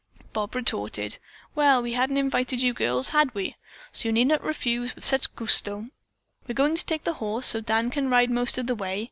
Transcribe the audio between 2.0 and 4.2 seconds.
invited you girls, had we? So you